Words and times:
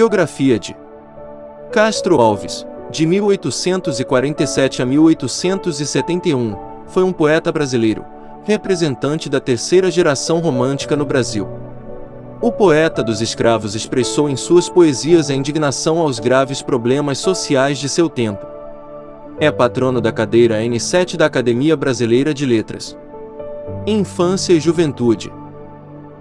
Biografia 0.00 0.58
de 0.58 0.74
Castro 1.70 2.22
Alves, 2.22 2.66
de 2.90 3.04
1847 3.04 4.80
a 4.80 4.86
1871, 4.86 6.56
foi 6.86 7.02
um 7.02 7.12
poeta 7.12 7.52
brasileiro, 7.52 8.02
representante 8.42 9.28
da 9.28 9.38
terceira 9.40 9.90
geração 9.90 10.38
romântica 10.38 10.96
no 10.96 11.04
Brasil. 11.04 11.46
O 12.40 12.50
poeta 12.50 13.02
dos 13.02 13.20
escravos 13.20 13.74
expressou 13.74 14.26
em 14.30 14.36
suas 14.36 14.70
poesias 14.70 15.28
a 15.28 15.34
indignação 15.34 15.98
aos 15.98 16.18
graves 16.18 16.62
problemas 16.62 17.18
sociais 17.18 17.76
de 17.76 17.86
seu 17.86 18.08
tempo. 18.08 18.46
É 19.38 19.50
patrono 19.50 20.00
da 20.00 20.10
cadeira 20.10 20.62
N7 20.62 21.18
da 21.18 21.26
Academia 21.26 21.76
Brasileira 21.76 22.32
de 22.32 22.46
Letras. 22.46 22.96
Infância 23.86 24.54
e 24.54 24.60
Juventude 24.60 25.30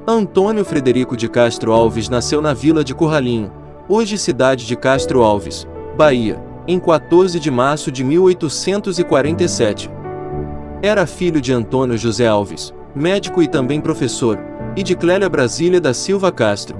Antônio 0.05 0.65
Frederico 0.65 1.15
de 1.15 1.29
Castro 1.29 1.71
Alves 1.71 2.09
nasceu 2.09 2.41
na 2.41 2.53
vila 2.53 2.83
de 2.83 2.95
Curralinho, 2.95 3.58
hoje 3.89 4.19
cidade 4.19 4.67
de 4.67 4.75
Castro 4.75 5.23
Alves, 5.23 5.67
Bahia, 5.97 6.39
em 6.67 6.79
14 6.79 7.39
de 7.39 7.49
março 7.49 7.91
de 7.91 8.03
1847. 8.03 9.89
Era 10.83 11.07
filho 11.07 11.41
de 11.41 11.51
Antônio 11.51 11.97
José 11.97 12.27
Alves, 12.27 12.71
médico 12.93 13.41
e 13.41 13.47
também 13.47 13.81
professor, 13.81 14.37
e 14.75 14.83
de 14.83 14.95
Clélia 14.95 15.27
Brasília 15.27 15.81
da 15.81 15.91
Silva 15.91 16.31
Castro. 16.31 16.77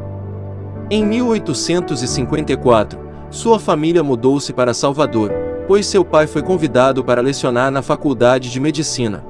Em 0.91 1.03
1854, 1.03 2.99
sua 3.31 3.59
família 3.59 4.03
mudou-se 4.03 4.53
para 4.53 4.71
Salvador, 4.75 5.31
pois 5.67 5.87
seu 5.87 6.05
pai 6.05 6.27
foi 6.27 6.43
convidado 6.43 7.03
para 7.03 7.21
lecionar 7.21 7.71
na 7.71 7.81
Faculdade 7.81 8.51
de 8.51 8.59
Medicina. 8.59 9.25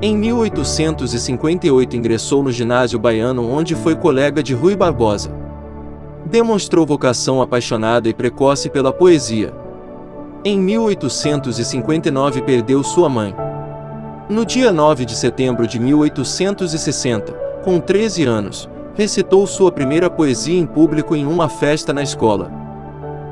Em 0.00 0.16
1858 0.16 1.94
ingressou 1.94 2.42
no 2.42 2.50
ginásio 2.50 2.98
baiano 2.98 3.50
onde 3.50 3.74
foi 3.74 3.94
colega 3.94 4.42
de 4.42 4.54
Rui 4.54 4.74
Barbosa. 4.74 5.45
Demonstrou 6.28 6.84
vocação 6.84 7.40
apaixonada 7.40 8.08
e 8.08 8.14
precoce 8.14 8.68
pela 8.68 8.92
poesia. 8.92 9.54
Em 10.44 10.58
1859 10.58 12.42
perdeu 12.42 12.82
sua 12.82 13.08
mãe. 13.08 13.32
No 14.28 14.44
dia 14.44 14.72
9 14.72 15.04
de 15.04 15.14
setembro 15.14 15.68
de 15.68 15.78
1860, 15.78 17.32
com 17.62 17.78
13 17.78 18.24
anos, 18.24 18.68
recitou 18.96 19.46
sua 19.46 19.70
primeira 19.70 20.10
poesia 20.10 20.58
em 20.58 20.66
público 20.66 21.14
em 21.14 21.24
uma 21.24 21.48
festa 21.48 21.92
na 21.92 22.02
escola. 22.02 22.50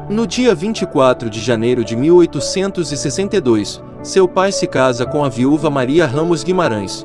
No 0.08 0.24
dia 0.24 0.54
24 0.54 1.28
de 1.28 1.40
janeiro 1.40 1.84
de 1.84 1.96
1862, 1.96 3.82
seu 4.04 4.28
pai 4.28 4.52
se 4.52 4.68
casa 4.68 5.04
com 5.04 5.24
a 5.24 5.28
viúva 5.28 5.68
Maria 5.68 6.06
Ramos 6.06 6.44
Guimarães. 6.44 7.04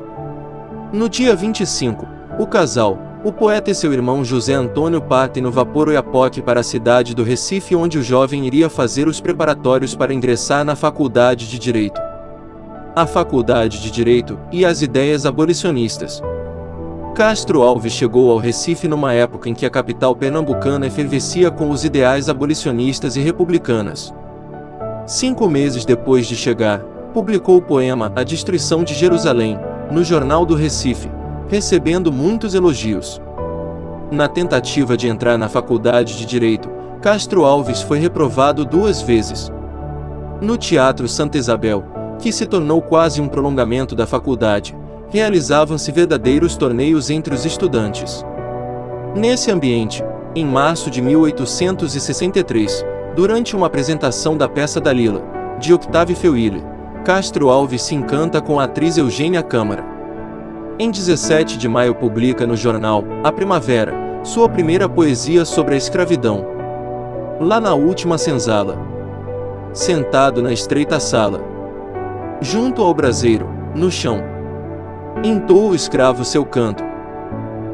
No 0.92 1.08
dia 1.08 1.34
25, 1.34 2.06
o 2.38 2.46
casal, 2.46 3.09
o 3.22 3.30
poeta 3.30 3.70
e 3.70 3.74
seu 3.74 3.92
irmão 3.92 4.24
José 4.24 4.54
Antônio 4.54 5.00
partem 5.00 5.42
no 5.42 5.52
vapor 5.52 5.88
Oiapoque 5.88 6.40
para 6.40 6.60
a 6.60 6.62
cidade 6.62 7.14
do 7.14 7.22
Recife 7.22 7.76
onde 7.76 7.98
o 7.98 8.02
jovem 8.02 8.46
iria 8.46 8.70
fazer 8.70 9.06
os 9.06 9.20
preparatórios 9.20 9.94
para 9.94 10.14
ingressar 10.14 10.64
na 10.64 10.74
Faculdade 10.74 11.46
de 11.46 11.58
Direito. 11.58 12.00
A 12.96 13.06
Faculdade 13.06 13.82
de 13.82 13.90
Direito 13.90 14.38
e 14.50 14.64
as 14.64 14.80
ideias 14.80 15.26
abolicionistas. 15.26 16.22
Castro 17.14 17.60
Alves 17.60 17.92
chegou 17.92 18.30
ao 18.30 18.38
Recife 18.38 18.88
numa 18.88 19.12
época 19.12 19.50
em 19.50 19.54
que 19.54 19.66
a 19.66 19.70
capital 19.70 20.16
pernambucana 20.16 20.86
efervescia 20.86 21.50
com 21.50 21.68
os 21.68 21.84
ideais 21.84 22.30
abolicionistas 22.30 23.16
e 23.16 23.20
republicanas. 23.20 24.14
Cinco 25.06 25.46
meses 25.46 25.84
depois 25.84 26.26
de 26.26 26.36
chegar, 26.36 26.78
publicou 27.12 27.58
o 27.58 27.62
poema 27.62 28.10
A 28.16 28.22
Destruição 28.22 28.82
de 28.82 28.94
Jerusalém, 28.94 29.58
no 29.90 30.02
Jornal 30.02 30.46
do 30.46 30.54
Recife, 30.54 31.10
recebendo 31.50 32.12
muitos 32.12 32.54
elogios. 32.54 33.20
Na 34.10 34.28
tentativa 34.28 34.96
de 34.96 35.08
entrar 35.08 35.36
na 35.36 35.48
faculdade 35.48 36.16
de 36.16 36.24
Direito, 36.24 36.70
Castro 37.02 37.44
Alves 37.44 37.82
foi 37.82 37.98
reprovado 37.98 38.64
duas 38.64 39.02
vezes. 39.02 39.52
No 40.40 40.56
Teatro 40.56 41.06
Santa 41.08 41.36
Isabel, 41.36 41.84
que 42.18 42.32
se 42.32 42.46
tornou 42.46 42.80
quase 42.80 43.20
um 43.20 43.28
prolongamento 43.28 43.94
da 43.94 44.06
faculdade, 44.06 44.76
realizavam-se 45.10 45.92
verdadeiros 45.92 46.56
torneios 46.56 47.10
entre 47.10 47.34
os 47.34 47.44
estudantes. 47.44 48.24
Nesse 49.14 49.50
ambiente, 49.50 50.02
em 50.34 50.46
março 50.46 50.90
de 50.90 51.02
1863, 51.02 52.84
Durante 53.14 53.56
uma 53.56 53.66
apresentação 53.66 54.36
da 54.36 54.48
peça 54.48 54.80
Dalila, 54.80 55.22
de 55.58 55.74
Octave 55.74 56.14
Feuille, 56.14 56.64
Castro 57.04 57.48
Alves 57.50 57.82
se 57.82 57.94
encanta 57.94 58.40
com 58.40 58.60
a 58.60 58.64
atriz 58.64 58.96
Eugênia 58.96 59.42
Câmara. 59.42 59.84
Em 60.80 60.90
17 60.90 61.58
de 61.58 61.68
maio 61.68 61.94
publica 61.94 62.46
no 62.46 62.56
jornal 62.56 63.04
A 63.22 63.30
Primavera 63.30 63.92
sua 64.24 64.48
primeira 64.48 64.88
poesia 64.88 65.44
sobre 65.44 65.74
a 65.74 65.76
escravidão. 65.76 66.42
Lá 67.38 67.60
na 67.60 67.74
última 67.74 68.16
senzala, 68.16 68.78
sentado 69.74 70.40
na 70.40 70.54
estreita 70.54 70.98
sala, 70.98 71.42
junto 72.40 72.80
ao 72.82 72.94
braseiro, 72.94 73.46
no 73.74 73.90
chão, 73.90 74.22
entoa 75.22 75.72
o 75.72 75.74
escravo 75.74 76.24
seu 76.24 76.46
canto, 76.46 76.82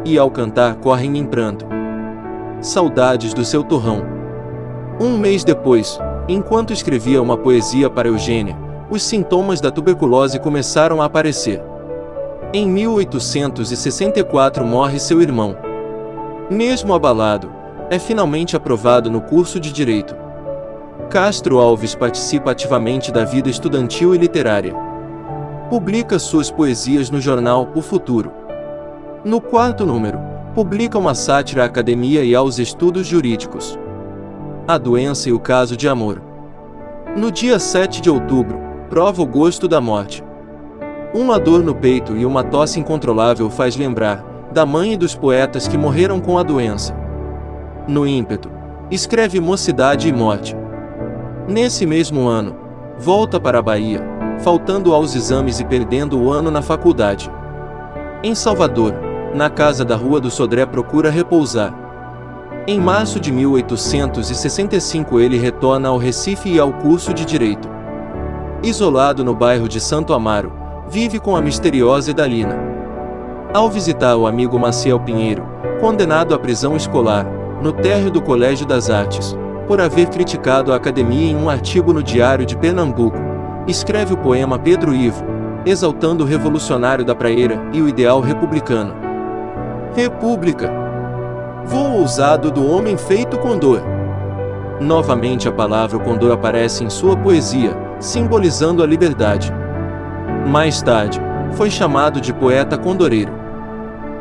e 0.05 0.19
ao 0.19 0.28
cantar 0.28 0.75
correm 0.75 1.16
em 1.16 1.25
pranto 1.25 1.65
saudades 2.61 3.33
do 3.33 3.45
seu 3.45 3.62
torrão. 3.62 4.03
Um 5.00 5.16
mês 5.16 5.45
depois, 5.45 5.97
enquanto 6.27 6.72
escrevia 6.72 7.22
uma 7.22 7.37
poesia 7.37 7.89
para 7.89 8.09
Eugênia, 8.09 8.56
os 8.91 9.05
sintomas 9.05 9.61
da 9.61 9.71
tuberculose 9.71 10.41
começaram 10.41 11.00
a 11.00 11.05
aparecer. 11.05 11.75
Em 12.59 12.67
1864 12.67 14.65
morre 14.65 14.99
seu 14.99 15.21
irmão. 15.21 15.55
Mesmo 16.50 16.94
abalado, 16.94 17.53
é 17.91 17.99
finalmente 17.99 18.56
aprovado 18.56 19.11
no 19.11 19.21
curso 19.21 19.61
de 19.61 19.71
Direito. 19.71 20.17
Castro 21.11 21.59
Alves 21.59 21.95
participa 21.95 22.53
ativamente 22.53 23.12
da 23.12 23.27
vida 23.27 23.50
estudantil 23.50 24.15
e 24.15 24.19
literária. 24.19 24.75
Publica 25.69 26.19
suas 26.19 26.50
poesias 26.50 27.11
no 27.11 27.21
jornal 27.21 27.69
O 27.75 27.83
Futuro. 27.83 28.33
No 29.22 29.39
quarto 29.39 29.84
número, 29.84 30.19
publica 30.55 30.99
uma 30.99 31.15
sátira 31.15 31.62
à 31.62 31.66
academia 31.66 32.25
e 32.25 32.34
aos 32.34 32.59
estudos 32.59 33.06
jurídicos 33.06 33.78
a 34.66 34.78
doença 34.78 35.28
e 35.28 35.33
o 35.34 35.39
caso 35.39 35.77
de 35.77 35.91
amor. 35.91 36.22
No 37.15 37.31
dia 37.31 37.59
7 37.59 38.00
de 38.00 38.09
outubro, 38.09 38.59
prova 38.89 39.21
o 39.21 39.27
gosto 39.27 39.69
da 39.69 39.78
morte. 39.78 40.25
Uma 41.16 41.41
dor 41.41 41.62
no 41.62 41.75
peito 41.75 42.15
e 42.15 42.27
uma 42.27 42.44
tosse 42.44 42.78
incontrolável 42.78 43.49
faz 43.49 43.75
lembrar 43.75 44.22
da 44.53 44.66
mãe 44.66 44.93
e 44.93 44.97
dos 44.99 45.15
poetas 45.15 45.66
que 45.66 45.78
morreram 45.78 46.21
com 46.21 46.37
a 46.37 46.43
doença. 46.43 46.94
No 47.88 48.06
ímpeto, 48.06 48.50
escreve 48.91 49.41
Mocidade 49.41 50.10
e 50.10 50.12
Morte. 50.12 50.54
Nesse 51.49 51.87
mesmo 51.87 52.28
ano, 52.28 52.54
volta 52.99 53.41
para 53.41 53.60
a 53.60 53.62
Bahia, 53.62 54.04
faltando 54.41 54.93
aos 54.93 55.15
exames 55.15 55.59
e 55.59 55.65
perdendo 55.65 56.21
o 56.21 56.31
ano 56.31 56.50
na 56.50 56.60
faculdade. 56.60 57.31
Em 58.22 58.34
Salvador, 58.34 58.93
na 59.34 59.48
casa 59.48 59.87
da 59.87 59.97
Rua 59.97 60.21
do 60.21 60.31
Sodré 60.31 60.66
procura 60.66 61.09
repousar 61.09 61.75
em 62.69 62.78
março 62.78 63.19
de 63.19 63.33
1865 63.33 65.19
ele 65.19 65.38
retorna 65.38 65.88
ao 65.88 65.97
Recife 65.97 66.50
e 66.50 66.59
ao 66.59 66.72
curso 66.72 67.15
de 67.15 67.25
Direito. 67.25 67.71
Isolado 68.60 69.25
no 69.25 69.33
bairro 69.34 69.69
de 69.69 69.81
Santo 69.81 70.12
Amaro, 70.12 70.66
vive 70.88 71.19
com 71.19 71.34
a 71.34 71.42
misteriosa 71.42 72.10
Edalina. 72.10 72.56
Ao 73.53 73.68
visitar 73.68 74.16
o 74.16 74.27
amigo 74.27 74.59
Maciel 74.59 75.00
Pinheiro, 75.00 75.44
condenado 75.80 76.34
à 76.34 76.38
prisão 76.38 76.77
escolar, 76.77 77.27
no 77.60 77.72
térreo 77.72 78.10
do 78.10 78.22
Colégio 78.22 78.66
das 78.66 78.91
Artes, 78.91 79.36
por 79.66 79.80
haver 79.80 80.09
criticado 80.09 80.72
a 80.72 80.77
academia 80.77 81.30
em 81.30 81.36
um 81.36 81.50
artigo 81.50 81.92
no 81.92 82.03
Diário 82.03 82.47
de 82.47 82.56
Pernambuco, 82.56 83.18
escreve 83.66 84.15
o 84.15 84.18
poema 84.18 84.59
Pedro 84.59 84.94
Ivo, 84.94 85.24
exaltando 85.65 86.22
o 86.22 86.27
revolucionário 86.27 87.04
da 87.04 87.15
praeira 87.15 87.60
e 87.72 87.82
o 87.82 87.89
ideal 87.89 88.21
republicano. 88.21 88.94
República 89.94 90.71
Voo 91.65 91.98
ousado 91.98 92.48
do 92.53 92.65
homem 92.65 92.97
feito 92.97 93.36
condor. 93.39 93.82
Novamente 94.80 95.48
a 95.48 95.53
palavra 95.53 95.98
condor 95.98 96.30
aparece 96.30 96.84
em 96.84 96.91
sua 96.91 97.16
poesia, 97.16 97.77
simbolizando 97.98 98.84
a 98.84 98.86
liberdade. 98.86 99.53
Mais 100.47 100.81
tarde, 100.81 101.21
foi 101.57 101.69
chamado 101.71 102.21
de 102.21 102.33
poeta 102.33 102.78
condoreiro. 102.78 103.33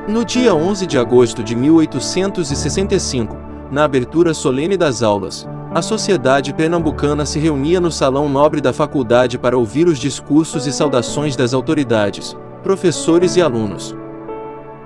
No 0.07 0.25
dia 0.25 0.56
11 0.56 0.88
de 0.88 0.98
agosto 0.98 1.44
de 1.44 1.56
1865, 1.56 3.38
na 3.72 3.83
abertura 3.83 4.33
solene 4.33 4.75
das 4.75 5.04
aulas, 5.04 5.48
a 5.72 5.83
sociedade 5.83 6.51
pernambucana 6.51 7.27
se 7.27 7.38
reunia 7.38 7.80
no 7.80 7.92
Salão 7.92 8.27
Nobre 8.27 8.60
da 8.60 8.74
faculdade 8.74 9.38
para 9.38 9.57
ouvir 9.57 9.88
os 9.88 10.00
discursos 10.00 10.66
e 10.66 10.74
saudações 10.74 11.36
das 11.36 11.54
autoridades, 11.54 12.36
professores 12.63 13.36
e 13.36 13.42
alunos. 13.42 13.95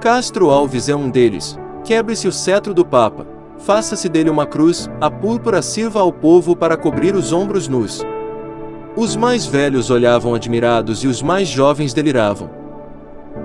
Castro 0.01 0.49
Alves 0.49 0.89
é 0.89 0.95
um 0.95 1.09
deles, 1.09 1.57
Quebre-se 1.85 2.27
o 2.27 2.31
cetro 2.31 2.73
do 2.73 2.85
Papa, 2.85 3.25
faça-se 3.57 4.09
dele 4.09 4.29
uma 4.29 4.45
cruz, 4.45 4.89
a 4.99 5.09
púrpura 5.09 5.61
sirva 5.61 6.01
ao 6.01 6.11
povo 6.11 6.55
para 6.55 6.75
cobrir 6.75 7.15
os 7.15 7.31
ombros 7.31 7.67
nus. 7.67 8.03
Os 8.99 9.15
mais 9.15 9.45
velhos 9.45 9.89
olhavam 9.89 10.35
admirados 10.35 11.05
e 11.05 11.07
os 11.07 11.21
mais 11.21 11.47
jovens 11.47 11.93
deliravam. 11.93 12.49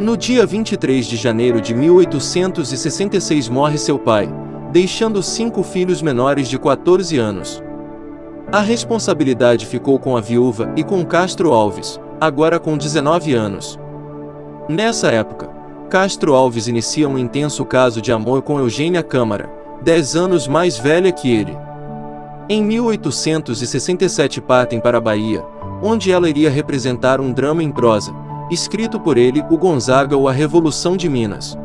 No 0.00 0.16
dia 0.16 0.44
23 0.44 1.06
de 1.06 1.14
janeiro 1.14 1.60
de 1.60 1.72
1866 1.72 3.48
morre 3.48 3.78
seu 3.78 3.96
pai, 3.96 4.28
deixando 4.72 5.22
cinco 5.22 5.62
filhos 5.62 6.02
menores 6.02 6.48
de 6.48 6.58
14 6.58 7.16
anos. 7.18 7.62
A 8.50 8.58
responsabilidade 8.58 9.64
ficou 9.64 9.96
com 9.96 10.16
a 10.16 10.20
viúva 10.20 10.72
e 10.74 10.82
com 10.82 11.06
Castro 11.06 11.52
Alves, 11.52 12.00
agora 12.20 12.58
com 12.58 12.76
19 12.76 13.32
anos. 13.34 13.78
Nessa 14.68 15.12
época, 15.12 15.48
Castro 15.88 16.34
Alves 16.34 16.66
inicia 16.66 17.08
um 17.08 17.16
intenso 17.16 17.64
caso 17.64 18.02
de 18.02 18.10
amor 18.10 18.42
com 18.42 18.58
Eugênia 18.58 19.04
Câmara, 19.04 19.48
10 19.84 20.16
anos 20.16 20.48
mais 20.48 20.76
velha 20.76 21.12
que 21.12 21.30
ele. 21.30 21.56
Em 22.46 22.62
1867 22.62 24.38
partem 24.43 24.79
para 24.79 24.99
a 24.99 25.00
Bahia, 25.00 25.43
onde 25.82 26.12
ela 26.12 26.29
iria 26.29 26.50
representar 26.50 27.19
um 27.19 27.32
drama 27.32 27.62
em 27.62 27.70
prosa, 27.70 28.14
escrito 28.50 29.00
por 29.00 29.17
ele, 29.17 29.43
o 29.49 29.56
Gonzaga 29.56 30.14
ou 30.14 30.29
a 30.29 30.32
Revolução 30.32 30.94
de 30.94 31.08
Minas. 31.08 31.56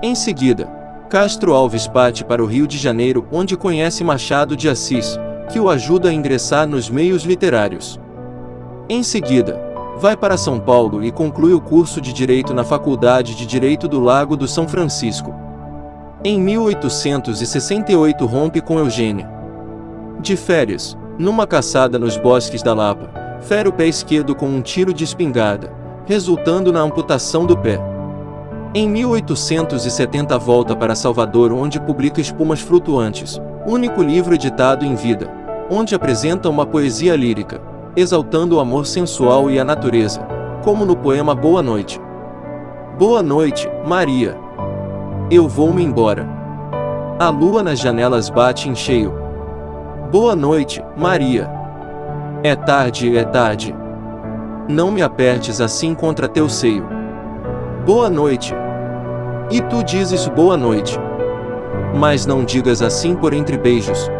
Em 0.00 0.14
seguida, 0.14 0.66
Castro 1.10 1.52
Alves 1.52 1.88
parte 1.88 2.24
para 2.24 2.40
o 2.40 2.46
Rio 2.46 2.64
de 2.64 2.78
Janeiro, 2.78 3.26
onde 3.32 3.56
conhece 3.56 4.04
Machado 4.04 4.56
de 4.56 4.68
Assis, 4.68 5.18
que 5.50 5.58
o 5.58 5.68
ajuda 5.68 6.10
a 6.10 6.12
ingressar 6.12 6.68
nos 6.68 6.88
meios 6.88 7.24
literários. 7.24 7.98
Em 8.88 9.02
seguida, 9.02 9.60
vai 9.98 10.16
para 10.16 10.36
São 10.36 10.60
Paulo 10.60 11.02
e 11.02 11.10
conclui 11.10 11.54
o 11.54 11.60
curso 11.60 12.00
de 12.00 12.12
Direito 12.12 12.54
na 12.54 12.62
Faculdade 12.62 13.34
de 13.34 13.44
Direito 13.44 13.88
do 13.88 13.98
Lago 13.98 14.36
do 14.36 14.46
São 14.46 14.68
Francisco. 14.68 15.34
Em 16.22 16.40
1868 16.40 18.24
rompe 18.26 18.60
com 18.60 18.78
Eugênia. 18.78 19.37
De 20.20 20.36
férias, 20.36 20.98
numa 21.16 21.46
caçada 21.46 21.96
nos 21.96 22.16
bosques 22.16 22.60
da 22.60 22.74
Lapa, 22.74 23.10
fere 23.40 23.68
o 23.68 23.72
pé 23.72 23.86
esquerdo 23.86 24.34
com 24.34 24.46
um 24.46 24.60
tiro 24.60 24.92
de 24.92 25.04
espingarda, 25.04 25.72
resultando 26.06 26.72
na 26.72 26.80
amputação 26.80 27.46
do 27.46 27.56
pé. 27.56 27.80
Em 28.74 28.88
1870 28.88 30.36
volta 30.38 30.74
para 30.74 30.96
Salvador 30.96 31.52
onde 31.52 31.80
publica 31.80 32.20
Espumas 32.20 32.60
Flutuantes, 32.60 33.40
único 33.64 34.02
livro 34.02 34.34
editado 34.34 34.84
em 34.84 34.96
vida, 34.96 35.30
onde 35.70 35.94
apresenta 35.94 36.48
uma 36.48 36.66
poesia 36.66 37.14
lírica, 37.14 37.60
exaltando 37.94 38.56
o 38.56 38.60
amor 38.60 38.86
sensual 38.86 39.48
e 39.48 39.58
a 39.60 39.64
natureza, 39.64 40.20
como 40.64 40.84
no 40.84 40.96
poema 40.96 41.34
Boa 41.34 41.62
Noite. 41.62 42.00
Boa 42.98 43.22
noite, 43.22 43.70
Maria. 43.86 44.36
Eu 45.30 45.48
vou-me 45.48 45.82
embora. 45.84 46.26
A 47.20 47.28
lua 47.28 47.62
nas 47.62 47.78
janelas 47.78 48.28
bate 48.28 48.68
em 48.68 48.74
cheio. 48.74 49.27
Boa 50.10 50.34
noite, 50.34 50.82
Maria. 50.96 51.50
É 52.42 52.56
tarde, 52.56 53.14
é 53.14 53.24
tarde. 53.24 53.74
Não 54.66 54.90
me 54.90 55.02
apertes 55.02 55.60
assim 55.60 55.94
contra 55.94 56.26
teu 56.26 56.48
seio. 56.48 56.88
Boa 57.84 58.08
noite. 58.08 58.54
E 59.50 59.60
tu 59.60 59.82
dizes 59.82 60.26
boa 60.26 60.56
noite. 60.56 60.98
Mas 61.94 62.24
não 62.24 62.42
digas 62.42 62.80
assim 62.80 63.14
por 63.14 63.34
entre 63.34 63.58
beijos. 63.58 64.10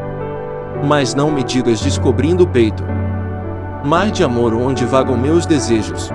Mas 0.84 1.14
não 1.14 1.30
me 1.30 1.42
digas 1.42 1.80
descobrindo 1.80 2.44
o 2.44 2.48
peito. 2.48 2.84
Mar 3.82 4.10
de 4.10 4.22
amor 4.22 4.52
onde 4.52 4.84
vagam 4.84 5.16
meus 5.16 5.46
desejos. 5.46 6.10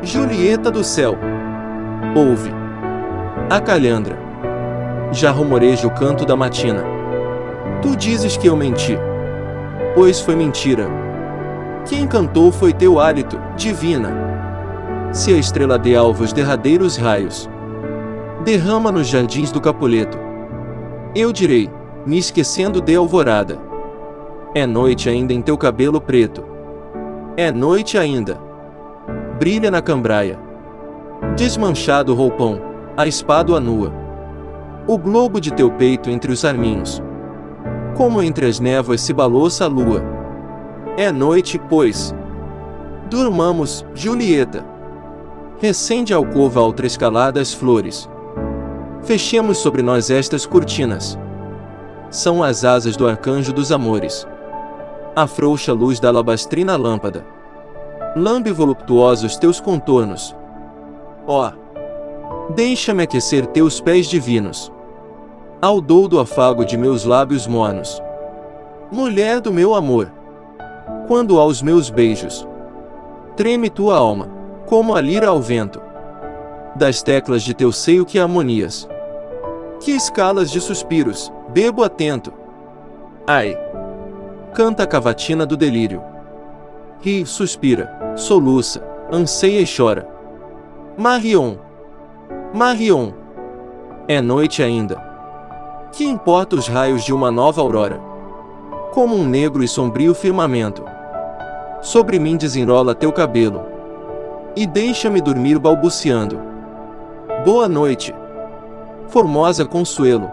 Julieta 0.00 0.70
do 0.70 0.84
céu. 0.84 1.18
Ouve. 2.14 2.52
A 3.50 3.60
calhandra. 3.60 4.16
Já 5.10 5.32
rumoreja 5.32 5.88
o 5.88 5.90
canto 5.90 6.24
da 6.24 6.36
matina. 6.36 6.95
Tu 7.86 7.94
dizes 7.94 8.36
que 8.36 8.48
eu 8.48 8.56
menti. 8.56 8.98
Pois 9.94 10.20
foi 10.20 10.34
mentira. 10.34 10.88
Quem 11.88 12.04
cantou 12.04 12.50
foi 12.50 12.72
teu 12.72 12.98
hálito, 12.98 13.38
divina. 13.56 14.12
Se 15.12 15.32
a 15.32 15.36
estrela 15.36 15.78
de 15.78 15.94
alvos 15.94 16.32
derradeiros 16.32 16.96
raios 16.96 17.48
derrama 18.44 18.90
nos 18.90 19.06
jardins 19.06 19.52
do 19.52 19.60
Capuleto. 19.60 20.18
Eu 21.14 21.32
direi, 21.32 21.70
me 22.04 22.18
esquecendo 22.18 22.80
de 22.80 22.96
alvorada. 22.96 23.56
É 24.52 24.66
noite 24.66 25.08
ainda 25.08 25.32
em 25.32 25.40
teu 25.40 25.56
cabelo 25.56 26.00
preto. 26.00 26.42
É 27.36 27.52
noite 27.52 27.96
ainda. 27.96 28.36
Brilha 29.38 29.70
na 29.70 29.80
cambraia. 29.80 30.36
Desmanchado 31.36 32.14
roupão, 32.14 32.60
a 32.96 33.06
espada 33.06 33.60
nua. 33.60 33.92
O 34.88 34.98
globo 34.98 35.40
de 35.40 35.52
teu 35.52 35.70
peito 35.70 36.10
entre 36.10 36.32
os 36.32 36.44
arminhos. 36.44 37.00
Como 37.96 38.22
entre 38.22 38.46
as 38.46 38.60
névoas 38.60 39.00
se 39.00 39.12
balouça 39.12 39.64
a 39.64 39.68
lua. 39.68 40.02
É 40.96 41.10
noite, 41.10 41.58
pois. 41.68 42.14
Durmamos, 43.08 43.84
Julieta. 43.94 44.64
Recende 45.58 46.12
a 46.12 46.16
alcova 46.16 46.60
outra 46.60 46.86
escalada 46.86 47.40
as 47.40 47.54
flores. 47.54 48.08
Fechemos 49.02 49.58
sobre 49.58 49.82
nós 49.82 50.10
estas 50.10 50.44
cortinas. 50.44 51.18
São 52.10 52.42
as 52.42 52.64
asas 52.64 52.96
do 52.96 53.06
arcanjo 53.08 53.52
dos 53.52 53.72
amores 53.72 54.26
a 55.16 55.26
frouxa 55.26 55.72
luz 55.72 55.98
da 55.98 56.08
alabastrina 56.08 56.76
lâmpada. 56.76 57.26
Lambe 58.14 58.52
voluptuosos 58.52 59.38
teus 59.38 59.58
contornos. 59.58 60.36
Ó! 61.26 61.48
Oh, 61.48 62.52
Deixa-me 62.52 63.02
aquecer 63.02 63.46
teus 63.46 63.80
pés 63.80 64.06
divinos. 64.06 64.70
Ao 65.60 65.80
doudo 65.80 66.20
afago 66.20 66.64
de 66.64 66.76
meus 66.76 67.04
lábios 67.04 67.46
mornos. 67.46 68.02
Mulher 68.90 69.40
do 69.40 69.52
meu 69.52 69.74
amor. 69.74 70.12
Quando 71.08 71.38
aos 71.40 71.62
meus 71.62 71.88
beijos. 71.88 72.46
Treme 73.36 73.70
tua 73.70 73.96
alma, 73.96 74.28
como 74.66 74.94
a 74.94 75.00
lira 75.00 75.28
ao 75.28 75.40
vento. 75.40 75.80
Das 76.74 77.02
teclas 77.02 77.42
de 77.42 77.54
teu 77.54 77.72
seio 77.72 78.04
que 78.04 78.18
harmonias. 78.18 78.86
Que 79.80 79.92
escalas 79.92 80.50
de 80.50 80.60
suspiros, 80.60 81.32
bebo 81.52 81.82
atento. 81.82 82.32
Ai! 83.26 83.56
canta 84.56 84.84
a 84.84 84.86
cavatina 84.86 85.44
do 85.44 85.54
delírio. 85.54 86.02
Ri, 87.02 87.26
suspira, 87.26 88.14
soluça, 88.16 88.82
anseia 89.12 89.60
e 89.60 89.66
chora. 89.66 90.08
Marion! 90.96 91.56
Marion! 92.54 93.12
É 94.08 94.20
noite 94.22 94.62
ainda. 94.62 95.05
Que 95.92 96.04
importa 96.04 96.56
os 96.56 96.68
raios 96.68 97.04
de 97.04 97.14
uma 97.14 97.30
nova 97.30 97.60
aurora? 97.60 98.00
Como 98.92 99.14
um 99.14 99.24
negro 99.24 99.62
e 99.62 99.68
sombrio 99.68 100.14
firmamento. 100.14 100.84
Sobre 101.80 102.18
mim 102.18 102.36
desenrola 102.36 102.94
teu 102.94 103.12
cabelo. 103.12 103.62
E 104.54 104.66
deixa-me 104.66 105.20
dormir 105.20 105.58
balbuciando. 105.58 106.38
Boa 107.44 107.68
noite. 107.68 108.14
Formosa 109.08 109.64
Consuelo. 109.64 110.30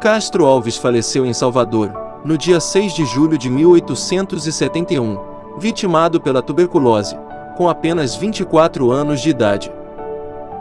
Castro 0.00 0.46
Alves 0.46 0.76
faleceu 0.76 1.26
em 1.26 1.32
Salvador, 1.32 1.92
no 2.24 2.38
dia 2.38 2.60
6 2.60 2.94
de 2.94 3.04
julho 3.04 3.36
de 3.36 3.50
1871, 3.50 5.18
vitimado 5.58 6.20
pela 6.20 6.42
tuberculose, 6.42 7.16
com 7.56 7.68
apenas 7.68 8.16
24 8.16 8.90
anos 8.90 9.20
de 9.20 9.30
idade. 9.30 9.72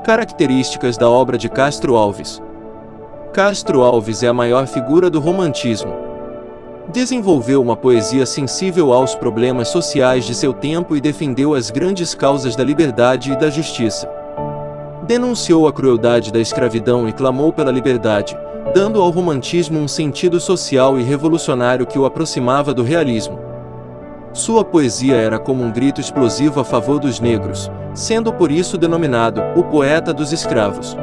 Características 0.03 0.97
da 0.97 1.09
obra 1.09 1.37
de 1.37 1.47
Castro 1.47 1.95
Alves. 1.95 2.41
Castro 3.33 3.81
Alves 3.81 4.23
é 4.23 4.27
a 4.27 4.33
maior 4.33 4.67
figura 4.67 5.09
do 5.09 5.21
romantismo. 5.21 5.93
Desenvolveu 6.91 7.61
uma 7.61 7.77
poesia 7.77 8.25
sensível 8.25 8.91
aos 8.91 9.15
problemas 9.15 9.69
sociais 9.69 10.25
de 10.25 10.35
seu 10.35 10.51
tempo 10.51 10.97
e 10.97 11.01
defendeu 11.01 11.55
as 11.55 11.71
grandes 11.71 12.13
causas 12.13 12.57
da 12.57 12.63
liberdade 12.65 13.31
e 13.31 13.37
da 13.37 13.49
justiça. 13.49 14.05
Denunciou 15.07 15.65
a 15.65 15.71
crueldade 15.71 16.29
da 16.29 16.41
escravidão 16.41 17.07
e 17.07 17.13
clamou 17.13 17.53
pela 17.53 17.71
liberdade, 17.71 18.37
dando 18.73 19.01
ao 19.01 19.09
romantismo 19.09 19.79
um 19.79 19.87
sentido 19.87 20.37
social 20.37 20.99
e 20.99 21.03
revolucionário 21.03 21.87
que 21.87 21.97
o 21.97 22.03
aproximava 22.03 22.73
do 22.73 22.83
realismo. 22.83 23.39
Sua 24.33 24.65
poesia 24.65 25.15
era 25.15 25.39
como 25.39 25.63
um 25.63 25.71
grito 25.71 26.01
explosivo 26.01 26.59
a 26.59 26.65
favor 26.65 26.99
dos 26.99 27.21
negros, 27.21 27.71
sendo 27.93 28.33
por 28.33 28.51
isso 28.51 28.77
denominado 28.77 29.41
o 29.55 29.63
poeta 29.63 30.13
dos 30.13 30.33
escravos. 30.33 30.97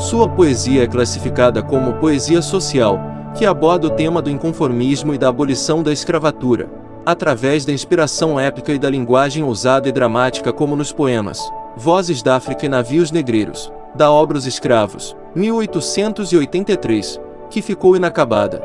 Sua 0.00 0.26
poesia 0.26 0.84
é 0.84 0.86
classificada 0.86 1.62
como 1.62 1.92
poesia 1.92 2.40
social, 2.40 2.98
que 3.36 3.44
aborda 3.44 3.86
o 3.86 3.90
tema 3.90 4.22
do 4.22 4.30
inconformismo 4.30 5.12
e 5.12 5.18
da 5.18 5.28
abolição 5.28 5.82
da 5.82 5.92
escravatura, 5.92 6.70
através 7.04 7.66
da 7.66 7.72
inspiração 7.72 8.40
épica 8.40 8.72
e 8.72 8.78
da 8.78 8.88
linguagem 8.88 9.44
ousada 9.44 9.90
e 9.90 9.92
dramática 9.92 10.54
como 10.54 10.74
nos 10.74 10.90
poemas 10.90 11.38
Vozes 11.76 12.22
da 12.22 12.36
África 12.36 12.64
e 12.64 12.68
Navios 12.68 13.12
Negreiros, 13.12 13.70
da 13.94 14.10
obra 14.10 14.38
Os 14.38 14.46
Escravos, 14.46 15.14
1883, 15.34 17.20
que 17.50 17.60
ficou 17.60 17.94
inacabada. 17.94 18.64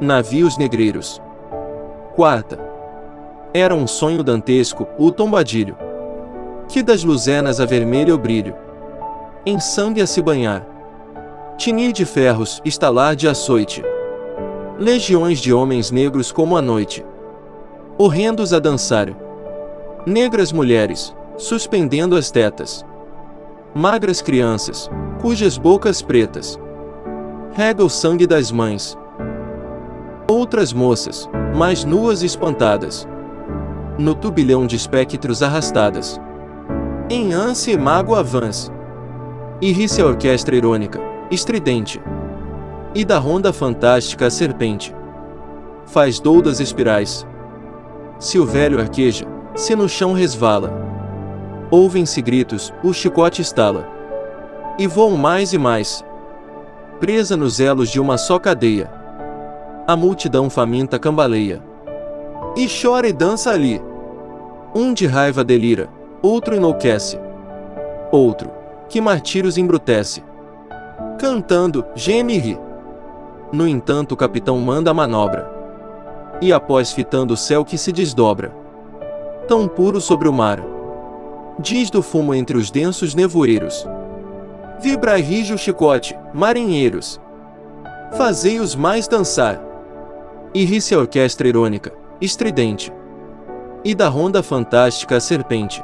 Navios 0.00 0.56
Negreiros. 0.56 1.20
Quarta. 2.16 2.58
Era 3.52 3.74
um 3.74 3.86
sonho 3.86 4.22
dantesco, 4.22 4.88
o 4.98 5.12
tombadilho. 5.12 5.76
Que 6.68 6.82
das 6.82 7.04
luzenas 7.04 7.60
a 7.60 7.66
vermelho 7.66 8.16
brilho. 8.16 8.54
Em 9.48 9.58
sangue 9.58 10.02
a 10.02 10.06
se 10.06 10.20
banhar. 10.20 10.62
Tinir 11.56 11.90
de 11.90 12.04
ferros, 12.04 12.60
estalar 12.66 13.16
de 13.16 13.26
açoite. 13.26 13.82
Legiões 14.78 15.38
de 15.38 15.54
homens 15.54 15.90
negros 15.90 16.30
como 16.30 16.54
a 16.54 16.60
noite. 16.60 17.02
Horrendos 17.96 18.52
a 18.52 18.58
dançar. 18.58 19.08
Negras 20.04 20.52
mulheres, 20.52 21.16
suspendendo 21.38 22.14
as 22.14 22.30
tetas 22.30 22.84
magras 23.74 24.20
crianças, 24.20 24.90
cujas 25.18 25.56
bocas 25.56 26.02
pretas 26.02 26.60
rega 27.54 27.82
o 27.82 27.88
sangue 27.88 28.26
das 28.26 28.52
mães. 28.52 28.98
Outras 30.30 30.74
moças, 30.74 31.26
mais 31.56 31.84
nuas 31.84 32.22
e 32.22 32.26
espantadas. 32.26 33.08
No 33.98 34.14
turbilhão 34.14 34.66
de 34.66 34.76
espectros 34.76 35.42
arrastadas. 35.42 36.20
Em 37.08 37.32
ânsia 37.32 37.72
e 37.72 37.78
mágoa 37.78 38.18
avance. 38.18 38.76
E 39.60 39.72
ri-se 39.72 40.00
a 40.00 40.06
orquestra 40.06 40.54
irônica, 40.54 41.00
estridente. 41.32 42.00
E 42.94 43.04
da 43.04 43.18
ronda 43.18 43.52
fantástica 43.52 44.26
a 44.26 44.30
serpente. 44.30 44.94
Faz 45.86 46.20
doudas 46.20 46.60
espirais. 46.60 47.26
Se 48.20 48.38
o 48.38 48.46
velho 48.46 48.80
arqueja, 48.80 49.26
se 49.56 49.74
no 49.74 49.88
chão 49.88 50.12
resvala. 50.12 50.72
Ouvem-se 51.72 52.22
gritos, 52.22 52.72
o 52.84 52.92
chicote 52.92 53.42
estala. 53.42 53.88
E 54.78 54.86
voam 54.86 55.16
mais 55.16 55.52
e 55.52 55.58
mais. 55.58 56.04
Presa 57.00 57.36
nos 57.36 57.58
elos 57.58 57.90
de 57.90 58.00
uma 58.00 58.16
só 58.16 58.38
cadeia. 58.38 58.88
A 59.88 59.96
multidão 59.96 60.48
faminta 60.48 61.00
cambaleia. 61.00 61.60
E 62.56 62.68
chora 62.68 63.08
e 63.08 63.12
dança 63.12 63.50
ali. 63.50 63.82
Um 64.72 64.94
de 64.94 65.06
raiva 65.06 65.42
delira, 65.42 65.88
outro 66.22 66.54
enlouquece. 66.54 67.18
Outro, 68.12 68.50
que 68.88 69.00
martírios 69.00 69.58
embrutece. 69.58 70.22
Cantando, 71.18 71.84
geme 71.94 72.34
e 72.34 72.38
ri. 72.38 72.58
No 73.52 73.66
entanto, 73.66 74.12
o 74.12 74.16
capitão 74.16 74.58
manda 74.58 74.90
a 74.90 74.94
manobra. 74.94 75.50
E 76.40 76.52
após 76.52 76.92
fitando 76.92 77.34
o 77.34 77.36
céu 77.36 77.64
que 77.64 77.76
se 77.76 77.90
desdobra, 77.90 78.54
tão 79.48 79.66
puro 79.66 80.00
sobre 80.00 80.28
o 80.28 80.32
mar, 80.32 80.62
diz 81.58 81.90
do 81.90 82.02
fumo 82.02 82.34
entre 82.34 82.56
os 82.56 82.70
densos 82.70 83.14
nevoeiros. 83.14 83.86
Vibra 84.80 85.16
rige 85.16 85.52
o 85.52 85.58
chicote, 85.58 86.16
marinheiros. 86.32 87.20
Fazei-os 88.16 88.76
mais 88.76 89.08
dançar. 89.08 89.60
E 90.54 90.64
ri-se 90.64 90.94
a 90.94 90.98
orquestra 90.98 91.48
irônica, 91.48 91.92
estridente. 92.20 92.92
E 93.84 93.94
da 93.94 94.08
ronda 94.08 94.42
fantástica 94.42 95.16
a 95.16 95.20
serpente. 95.20 95.82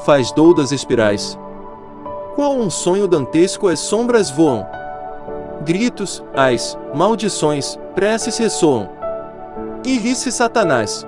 Faz 0.00 0.32
doudas 0.32 0.72
espirais. 0.72 1.38
Qual 2.40 2.56
um 2.56 2.70
sonho 2.70 3.06
dantesco 3.06 3.68
as 3.68 3.80
sombras 3.80 4.30
voam. 4.30 4.66
Gritos, 5.62 6.24
ais, 6.34 6.74
maldições, 6.94 7.78
preces 7.94 8.38
ressoam. 8.38 8.88
E 9.84 9.98
ri-se 9.98 10.32
Satanás. 10.32 11.06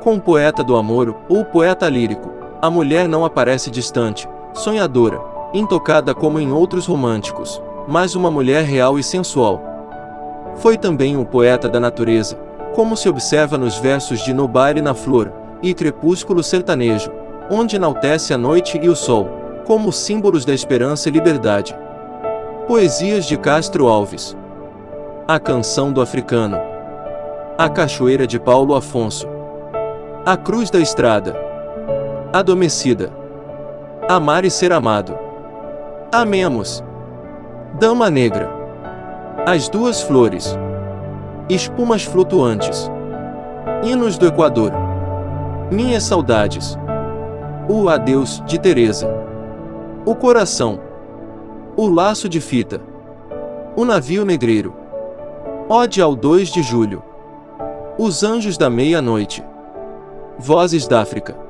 Com 0.00 0.16
o 0.16 0.20
poeta 0.20 0.62
do 0.62 0.76
amor 0.76 1.16
ou 1.30 1.46
poeta 1.46 1.88
lírico, 1.88 2.30
a 2.60 2.68
mulher 2.68 3.08
não 3.08 3.24
aparece 3.24 3.70
distante, 3.70 4.28
sonhadora, 4.52 5.18
intocada 5.54 6.14
como 6.14 6.38
em 6.38 6.52
outros 6.52 6.84
românticos, 6.84 7.58
mas 7.88 8.14
uma 8.14 8.30
mulher 8.30 8.64
real 8.64 8.98
e 8.98 9.02
sensual. 9.02 9.62
Foi 10.56 10.76
também 10.76 11.16
um 11.16 11.24
poeta 11.24 11.70
da 11.70 11.80
natureza, 11.80 12.36
como 12.74 12.98
se 12.98 13.08
observa 13.08 13.56
nos 13.56 13.78
versos 13.78 14.20
de 14.20 14.34
No 14.34 14.46
Baile 14.46 14.82
na 14.82 14.92
Flor 14.92 15.32
e 15.62 15.72
Crepúsculo 15.72 16.42
Sertanejo, 16.42 17.10
onde 17.50 17.76
enaltece 17.76 18.34
a 18.34 18.36
noite 18.36 18.78
e 18.82 18.90
o 18.90 18.94
sol, 18.94 19.42
como 19.64 19.90
símbolos 19.92 20.44
da 20.44 20.52
esperança 20.52 21.08
e 21.08 21.12
liberdade. 21.12 21.76
Poesias 22.66 23.24
de 23.24 23.36
Castro 23.36 23.88
Alves. 23.88 24.36
A 25.26 25.38
Canção 25.38 25.92
do 25.92 26.00
Africano. 26.00 26.58
A 27.56 27.68
Cachoeira 27.68 28.26
de 28.26 28.38
Paulo 28.38 28.74
Afonso. 28.74 29.26
A 30.24 30.36
Cruz 30.36 30.70
da 30.70 30.78
Estrada. 30.78 31.34
Adormecida. 32.32 33.10
Amar 34.08 34.44
e 34.44 34.50
ser 34.50 34.72
amado. 34.72 35.18
Amemos. 36.12 36.84
Dama 37.78 38.10
Negra. 38.10 38.48
As 39.46 39.68
duas 39.68 40.02
flores. 40.02 40.56
Espumas 41.48 42.04
flutuantes. 42.04 42.90
Hinos 43.82 44.18
do 44.18 44.26
Equador. 44.26 44.72
Minhas 45.70 46.02
saudades. 46.02 46.78
O 47.68 47.88
adeus 47.88 48.42
de 48.46 48.58
Teresa. 48.58 49.24
O 50.06 50.14
coração. 50.14 50.78
O 51.78 51.88
laço 51.88 52.28
de 52.28 52.38
fita. 52.38 52.78
O 53.74 53.86
navio 53.86 54.22
negreiro. 54.22 54.74
Ode 55.66 56.02
ao 56.02 56.14
2 56.14 56.48
de 56.48 56.62
julho. 56.62 57.02
Os 57.98 58.22
anjos 58.22 58.58
da 58.58 58.68
meia-noite. 58.68 59.42
Vozes 60.38 60.86
da 60.86 61.00
África. 61.00 61.43